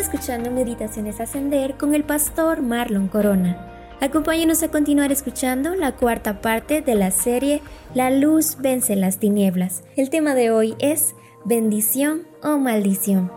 [0.00, 3.96] Escuchando Meditaciones Ascender con el pastor Marlon Corona.
[4.00, 7.60] Acompáñenos a continuar escuchando la cuarta parte de la serie
[7.94, 9.84] La luz vence las tinieblas.
[9.96, 13.30] El tema de hoy es bendición o maldición.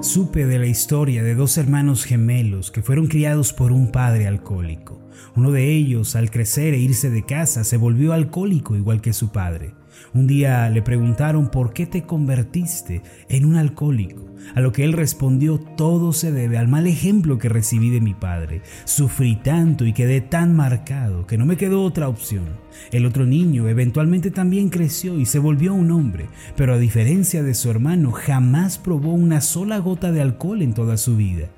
[0.00, 5.00] Supe de la historia de dos hermanos gemelos que fueron criados por un padre alcohólico.
[5.36, 9.30] Uno de ellos, al crecer e irse de casa, se volvió alcohólico igual que su
[9.30, 9.74] padre.
[10.14, 14.92] Un día le preguntaron por qué te convertiste en un alcohólico, a lo que él
[14.92, 18.62] respondió todo se debe al mal ejemplo que recibí de mi padre.
[18.84, 22.44] Sufrí tanto y quedé tan marcado que no me quedó otra opción.
[22.90, 27.54] El otro niño eventualmente también creció y se volvió un hombre, pero a diferencia de
[27.54, 31.48] su hermano jamás probó una sola gota de alcohol en toda su vida.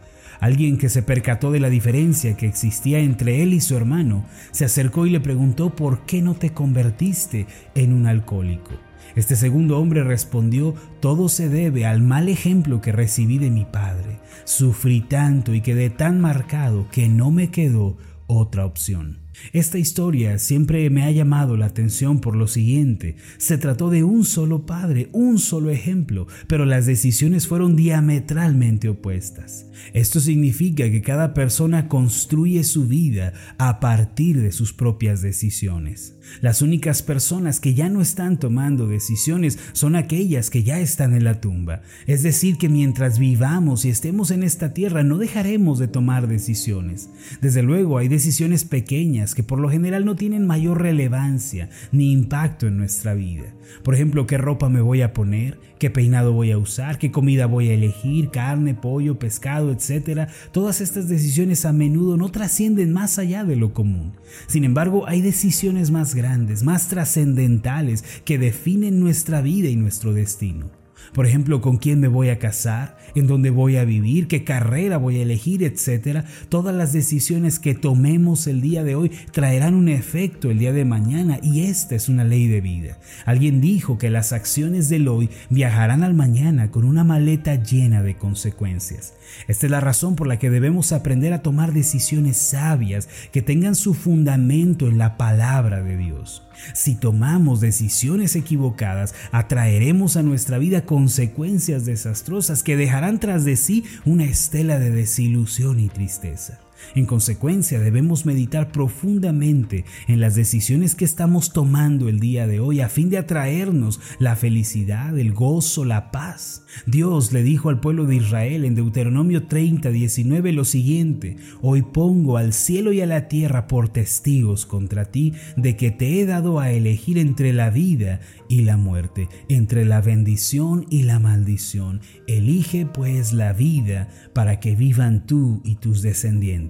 [0.41, 4.65] Alguien que se percató de la diferencia que existía entre él y su hermano se
[4.65, 8.73] acercó y le preguntó por qué no te convertiste en un alcohólico.
[9.17, 14.19] Este segundo hombre respondió, todo se debe al mal ejemplo que recibí de mi padre.
[14.45, 19.24] Sufrí tanto y quedé tan marcado que no me quedó otra opción.
[19.53, 23.17] Esta historia siempre me ha llamado la atención por lo siguiente.
[23.39, 29.67] Se trató de un solo padre, un solo ejemplo, pero las decisiones fueron diametralmente opuestas.
[29.93, 36.15] Esto significa que cada persona construye su vida a partir de sus propias decisiones.
[36.41, 41.25] Las únicas personas que ya no están tomando decisiones son aquellas que ya están en
[41.25, 41.83] la tumba.
[42.07, 47.11] Es decir, que mientras vivamos y estemos en esta tierra no dejaremos de tomar decisiones.
[47.43, 52.67] Desde luego hay decisiones pequeñas que por lo general no tienen mayor relevancia ni impacto
[52.67, 53.55] en nuestra vida.
[53.85, 57.47] Por ejemplo, qué ropa me voy a poner, qué peinado voy a usar, qué comida
[57.47, 60.29] voy a elegir, carne, pollo, pescado, etc.
[60.53, 64.13] Todas estas decisiones a menudo no trascienden más allá de lo común.
[64.49, 70.84] Sin embargo, hay decisiones más grandes, más trascendentales que definen nuestra vida y nuestro destino.
[71.15, 74.97] Por ejemplo, con quién me voy a casar, en dónde voy a vivir, qué carrera
[74.97, 76.25] voy a elegir, etc.
[76.49, 80.85] Todas las decisiones que tomemos el día de hoy traerán un efecto el día de
[80.85, 82.99] mañana y esta es una ley de vida.
[83.27, 88.17] Alguien dijo que las acciones del hoy viajarán al mañana con una maleta llena de
[88.17, 89.15] consecuencias.
[89.47, 93.77] Esta es la razón por la que debemos aprender a tomar decisiones sabias que tengan
[93.77, 96.43] su fundamento en la palabra de Dios.
[96.73, 103.85] Si tomamos decisiones equivocadas, atraeremos a nuestra vida consecuencias desastrosas que dejarán tras de sí
[104.05, 106.64] una estela de desilusión y tristeza.
[106.95, 112.81] En consecuencia, debemos meditar profundamente en las decisiones que estamos tomando el día de hoy
[112.81, 116.65] a fin de atraernos la felicidad, el gozo, la paz.
[116.87, 122.37] Dios le dijo al pueblo de Israel en Deuteronomio 30, 19 lo siguiente, Hoy pongo
[122.37, 126.61] al cielo y a la tierra por testigos contra ti de que te he dado
[126.61, 132.01] a elegir entre la vida y la muerte, entre la bendición y la maldición.
[132.27, 136.64] Elige pues la vida para que vivan tú y tus descendientes.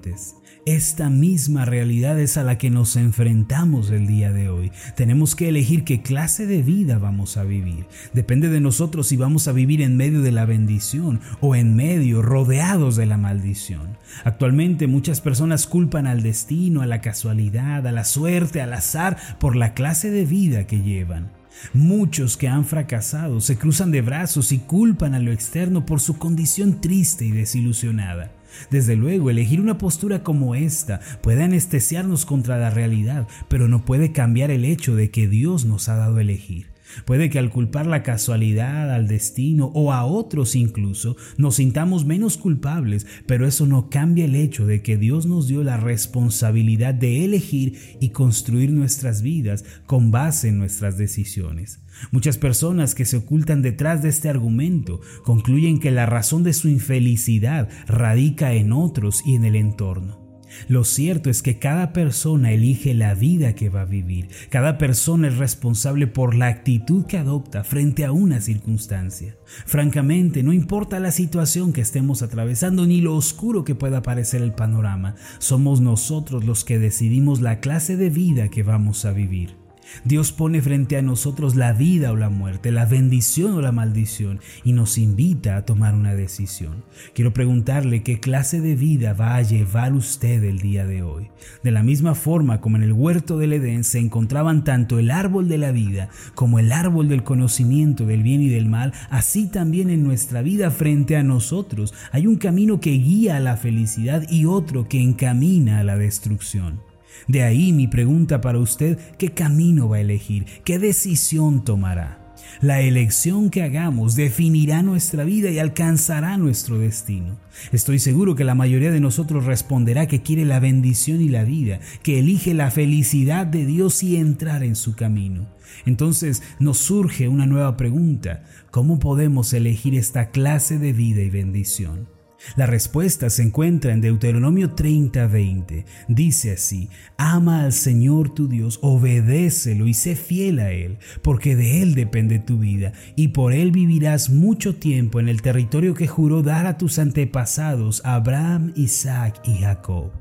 [0.67, 4.73] Esta misma realidad es a la que nos enfrentamos el día de hoy.
[4.97, 7.87] Tenemos que elegir qué clase de vida vamos a vivir.
[8.15, 12.23] Depende de nosotros si vamos a vivir en medio de la bendición o en medio,
[12.23, 13.99] rodeados de la maldición.
[14.25, 19.57] Actualmente muchas personas culpan al destino, a la casualidad, a la suerte, al azar por
[19.57, 21.31] la clase de vida que llevan.
[21.73, 26.19] Muchos que han fracasado se cruzan de brazos y culpan a lo externo por su
[26.19, 28.33] condición triste y desilusionada.
[28.71, 34.13] Desde luego, elegir una postura como esta puede anestesiarnos contra la realidad, pero no puede
[34.13, 36.74] cambiar el hecho de que Dios nos ha dado a elegir.
[37.05, 42.37] Puede que al culpar la casualidad, al destino o a otros incluso, nos sintamos menos
[42.37, 47.25] culpables, pero eso no cambia el hecho de que Dios nos dio la responsabilidad de
[47.25, 51.81] elegir y construir nuestras vidas con base en nuestras decisiones.
[52.11, 56.69] Muchas personas que se ocultan detrás de este argumento concluyen que la razón de su
[56.69, 60.24] infelicidad radica en otros y en el entorno.
[60.69, 64.29] Lo cierto es que cada persona elige la vida que va a vivir.
[64.51, 69.37] Cada persona es responsable por la actitud que adopta frente a una circunstancia.
[69.67, 74.53] Francamente, no importa la situación que estemos atravesando ni lo oscuro que pueda parecer el
[74.53, 79.64] panorama, somos nosotros los que decidimos la clase de vida que vamos a vivir.
[80.05, 84.41] Dios pone frente a nosotros la vida o la muerte, la bendición o la maldición
[84.65, 86.85] y nos invita a tomar una decisión.
[87.15, 91.31] Quiero preguntarle qué clase de vida va a llevar usted el día de hoy.
[91.63, 95.49] De la misma forma como en el huerto del Edén se encontraban tanto el árbol
[95.49, 99.91] de la vida como el árbol del conocimiento del bien y del mal, así también
[99.91, 104.45] en nuestra vida frente a nosotros hay un camino que guía a la felicidad y
[104.45, 106.94] otro que encamina a la destrucción.
[107.29, 110.47] De ahí mi pregunta para usted, ¿qué camino va a elegir?
[110.65, 112.25] ¿Qué decisión tomará?
[112.61, 117.39] La elección que hagamos definirá nuestra vida y alcanzará nuestro destino.
[117.73, 121.81] Estoy seguro que la mayoría de nosotros responderá que quiere la bendición y la vida,
[122.03, 125.49] que elige la felicidad de Dios y entrar en su camino.
[125.87, 128.45] Entonces nos surge una nueva pregunta.
[128.71, 132.09] ¿Cómo podemos elegir esta clase de vida y bendición?
[132.57, 135.85] La respuesta se encuentra en Deuteronomio 30:20.
[136.09, 141.83] Dice así, ama al Señor tu Dios, obedécelo y sé fiel a Él, porque de
[141.83, 146.43] Él depende tu vida, y por Él vivirás mucho tiempo en el territorio que juró
[146.43, 150.13] dar a tus antepasados, Abraham, Isaac y Jacob.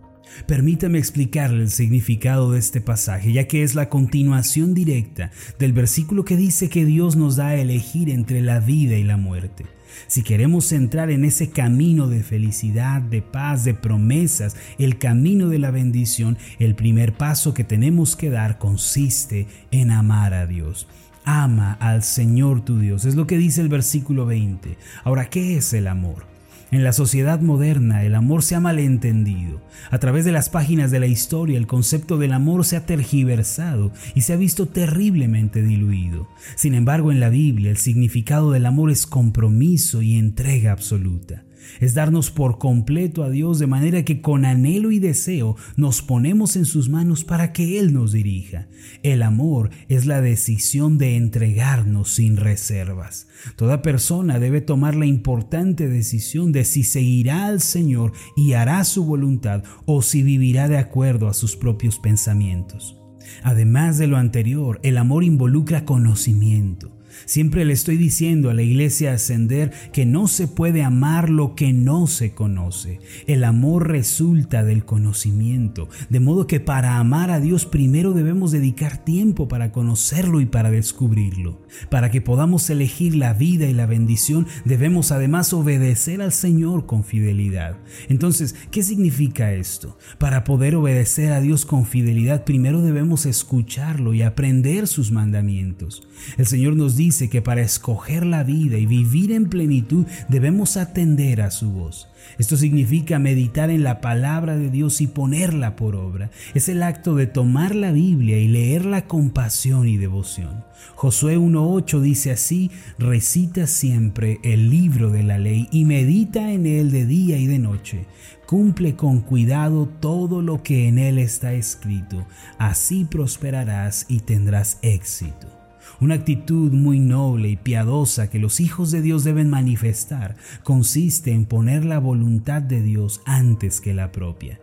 [0.47, 6.25] Permítame explicarle el significado de este pasaje, ya que es la continuación directa del versículo
[6.25, 9.65] que dice que Dios nos da a elegir entre la vida y la muerte.
[10.07, 15.59] Si queremos entrar en ese camino de felicidad, de paz, de promesas, el camino de
[15.59, 20.87] la bendición, el primer paso que tenemos que dar consiste en amar a Dios.
[21.25, 23.05] Ama al Señor tu Dios.
[23.05, 24.77] Es lo que dice el versículo 20.
[25.03, 26.32] Ahora, ¿qué es el amor?
[26.73, 29.61] En la sociedad moderna el amor se ha malentendido.
[29.91, 33.93] A través de las páginas de la historia el concepto del amor se ha tergiversado
[34.15, 36.27] y se ha visto terriblemente diluido.
[36.55, 41.43] Sin embargo, en la Biblia el significado del amor es compromiso y entrega absoluta
[41.79, 46.55] es darnos por completo a Dios de manera que con anhelo y deseo nos ponemos
[46.55, 48.67] en sus manos para que Él nos dirija.
[49.03, 53.27] El amor es la decisión de entregarnos sin reservas.
[53.55, 59.05] Toda persona debe tomar la importante decisión de si seguirá al Señor y hará su
[59.05, 62.97] voluntad o si vivirá de acuerdo a sus propios pensamientos.
[63.41, 66.92] Además de lo anterior, el amor involucra conocimiento.
[67.25, 71.73] Siempre le estoy diciendo a la iglesia ascender que no se puede amar lo que
[71.73, 72.99] no se conoce.
[73.27, 79.03] El amor resulta del conocimiento, de modo que para amar a Dios primero debemos dedicar
[79.03, 81.61] tiempo para conocerlo y para descubrirlo.
[81.89, 87.03] Para que podamos elegir la vida y la bendición debemos además obedecer al Señor con
[87.03, 87.77] fidelidad.
[88.09, 89.97] Entonces, ¿qué significa esto?
[90.17, 96.07] Para poder obedecer a Dios con fidelidad primero debemos escucharlo y aprender sus mandamientos.
[96.37, 100.77] El Señor nos dice dice que para escoger la vida y vivir en plenitud debemos
[100.77, 102.07] atender a su voz.
[102.37, 106.31] Esto significa meditar en la palabra de Dios y ponerla por obra.
[106.53, 110.63] Es el acto de tomar la Biblia y leerla con pasión y devoción.
[110.95, 116.89] Josué 1.8 dice así, recita siempre el libro de la ley y medita en él
[116.89, 118.05] de día y de noche.
[118.45, 122.25] Cumple con cuidado todo lo que en él está escrito.
[122.57, 125.62] Así prosperarás y tendrás éxito.
[125.99, 131.45] Una actitud muy noble y piadosa que los hijos de Dios deben manifestar consiste en
[131.45, 134.59] poner la voluntad de Dios antes que la propia.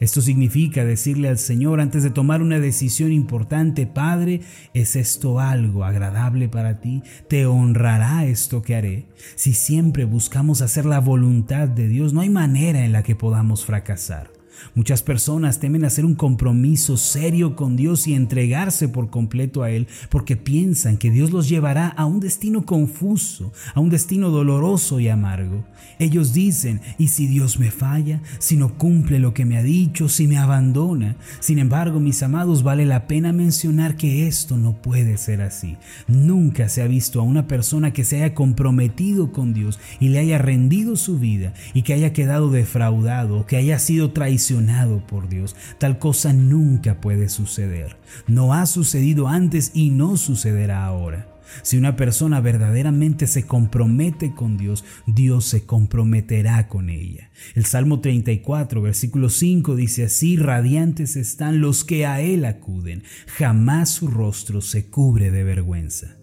[0.00, 4.40] Esto significa decirle al Señor antes de tomar una decisión importante, Padre,
[4.74, 7.02] ¿es esto algo agradable para ti?
[7.28, 9.06] ¿Te honrará esto que haré?
[9.36, 13.64] Si siempre buscamos hacer la voluntad de Dios, no hay manera en la que podamos
[13.64, 14.30] fracasar.
[14.74, 19.86] Muchas personas temen hacer un compromiso serio con Dios y entregarse por completo a Él
[20.10, 25.08] porque piensan que Dios los llevará a un destino confuso, a un destino doloroso y
[25.08, 25.64] amargo.
[25.98, 28.20] Ellos dicen, ¿y si Dios me falla?
[28.38, 31.16] Si no cumple lo que me ha dicho, si me abandona.
[31.40, 35.76] Sin embargo, mis amados, vale la pena mencionar que esto no puede ser así.
[36.08, 40.18] Nunca se ha visto a una persona que se haya comprometido con Dios y le
[40.18, 44.43] haya rendido su vida y que haya quedado defraudado, que haya sido traicionado
[45.08, 45.56] por Dios.
[45.78, 47.96] Tal cosa nunca puede suceder.
[48.26, 51.30] No ha sucedido antes y no sucederá ahora.
[51.62, 57.30] Si una persona verdaderamente se compromete con Dios, Dios se comprometerá con ella.
[57.54, 63.90] El Salmo 34, versículo 5 dice así, radiantes están los que a Él acuden, jamás
[63.90, 66.16] su rostro se cubre de vergüenza.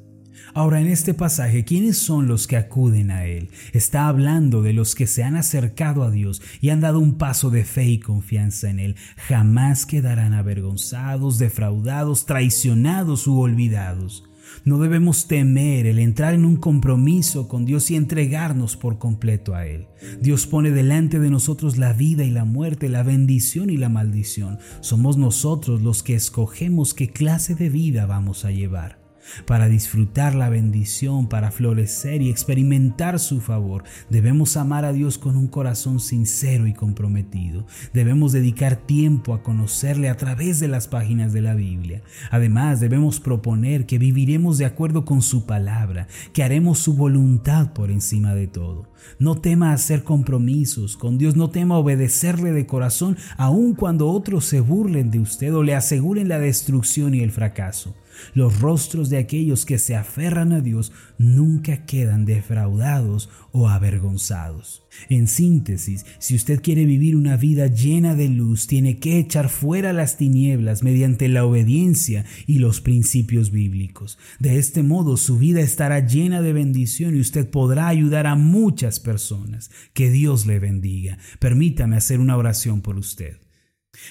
[0.53, 3.49] Ahora en este pasaje, ¿quiénes son los que acuden a Él?
[3.71, 7.49] Está hablando de los que se han acercado a Dios y han dado un paso
[7.49, 8.95] de fe y confianza en Él.
[9.15, 14.25] Jamás quedarán avergonzados, defraudados, traicionados u olvidados.
[14.65, 19.65] No debemos temer el entrar en un compromiso con Dios y entregarnos por completo a
[19.65, 19.87] Él.
[20.19, 24.59] Dios pone delante de nosotros la vida y la muerte, la bendición y la maldición.
[24.81, 29.00] Somos nosotros los que escogemos qué clase de vida vamos a llevar
[29.45, 33.83] para disfrutar la bendición, para florecer y experimentar su favor.
[34.09, 37.65] Debemos amar a Dios con un corazón sincero y comprometido.
[37.93, 42.01] Debemos dedicar tiempo a conocerle a través de las páginas de la Biblia.
[42.29, 47.91] Además, debemos proponer que viviremos de acuerdo con su palabra, que haremos su voluntad por
[47.91, 48.89] encima de todo.
[49.19, 54.59] No tema hacer compromisos con Dios, no tema obedecerle de corazón, aun cuando otros se
[54.59, 57.95] burlen de usted o le aseguren la destrucción y el fracaso.
[58.33, 64.83] Los rostros de aquellos que se aferran a Dios nunca quedan defraudados o avergonzados.
[65.09, 69.93] En síntesis, si usted quiere vivir una vida llena de luz, tiene que echar fuera
[69.93, 74.17] las tinieblas mediante la obediencia y los principios bíblicos.
[74.39, 78.99] De este modo su vida estará llena de bendición y usted podrá ayudar a muchas
[78.99, 79.71] personas.
[79.93, 81.17] Que Dios le bendiga.
[81.39, 83.37] Permítame hacer una oración por usted.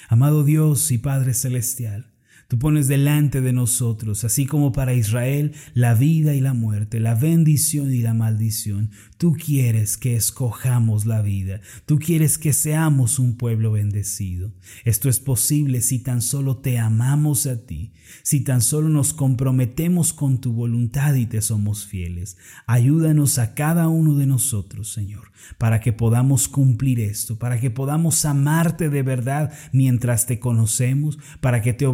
[0.07, 2.13] Amado Dios y Padre Celestial,
[2.51, 7.15] Tú pones delante de nosotros, así como para Israel, la vida y la muerte, la
[7.15, 8.91] bendición y la maldición.
[9.17, 11.61] Tú quieres que escojamos la vida.
[11.85, 14.51] Tú quieres que seamos un pueblo bendecido.
[14.83, 20.11] Esto es posible si tan solo te amamos a ti, si tan solo nos comprometemos
[20.11, 22.35] con tu voluntad y te somos fieles.
[22.67, 28.25] Ayúdanos a cada uno de nosotros, Señor, para que podamos cumplir esto, para que podamos
[28.25, 31.85] amarte de verdad mientras te conocemos, para que te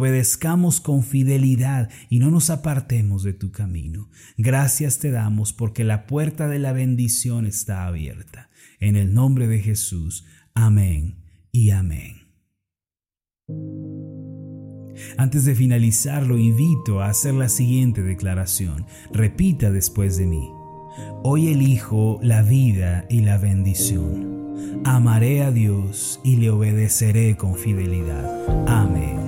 [0.82, 4.08] con fidelidad y no nos apartemos de tu camino.
[4.38, 8.48] Gracias te damos porque la puerta de la bendición está abierta.
[8.80, 10.24] En el nombre de Jesús.
[10.54, 11.18] Amén
[11.52, 12.16] y amén.
[15.18, 18.86] Antes de finalizar, lo invito a hacer la siguiente declaración.
[19.12, 20.48] Repita después de mí.
[21.22, 24.82] Hoy elijo la vida y la bendición.
[24.84, 28.66] Amaré a Dios y le obedeceré con fidelidad.
[28.66, 29.27] Amén.